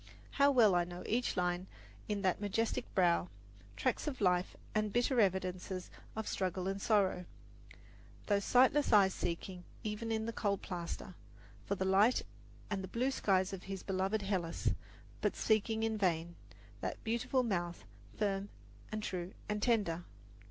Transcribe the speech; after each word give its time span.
How 0.31 0.49
well 0.49 0.73
I 0.73 0.83
know 0.83 1.03
each 1.05 1.37
line 1.37 1.67
in 2.07 2.23
that 2.23 2.41
majestic 2.41 2.91
brow 2.95 3.29
tracks 3.75 4.07
of 4.07 4.19
life 4.19 4.55
and 4.73 4.91
bitter 4.91 5.19
evidences 5.21 5.91
of 6.15 6.27
struggle 6.27 6.67
and 6.67 6.81
sorrow; 6.81 7.25
those 8.25 8.43
sightless 8.43 8.91
eyes 8.91 9.13
seeking, 9.13 9.63
even 9.83 10.11
in 10.11 10.25
the 10.25 10.33
cold 10.33 10.63
plaster, 10.63 11.13
for 11.67 11.75
the 11.75 11.85
light 11.85 12.23
and 12.71 12.83
the 12.83 12.87
blue 12.87 13.11
skies 13.11 13.53
of 13.53 13.65
his 13.65 13.83
beloved 13.83 14.23
Hellas, 14.23 14.71
but 15.21 15.35
seeking 15.35 15.83
in 15.83 15.99
vain; 15.99 16.35
that 16.79 17.03
beautiful 17.03 17.43
mouth, 17.43 17.85
firm 18.17 18.49
and 18.91 19.03
true 19.03 19.35
and 19.47 19.61
tender. 19.61 20.03